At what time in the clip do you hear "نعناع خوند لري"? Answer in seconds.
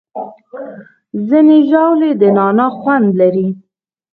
2.35-3.47